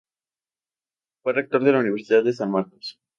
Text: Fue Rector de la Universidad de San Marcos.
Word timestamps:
Fue 1.21 1.33
Rector 1.33 1.63
de 1.63 1.73
la 1.73 1.77
Universidad 1.81 2.23
de 2.23 2.33
San 2.33 2.49
Marcos. 2.49 2.97